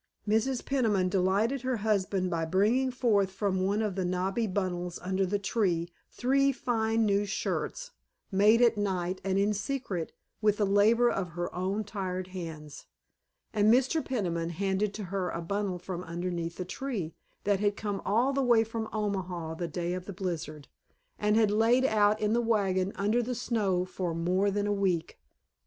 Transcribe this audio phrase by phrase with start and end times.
[0.27, 0.65] Mrs.
[0.65, 5.37] Peniman delighted her husband by bringing forth from one of the knobby bundles under the
[5.37, 7.91] tree three fine new shirts,
[8.31, 10.11] made at night and in secret
[10.41, 12.87] with the labor of her own tired hands,
[13.53, 14.03] and Mr.
[14.03, 17.13] Peniman handed to her a bundle from beneath the tree,
[17.43, 20.67] that had come all the way from Omaha the day of the blizzard,
[21.19, 25.19] and had lain out in the wagon under the snow for more than a week.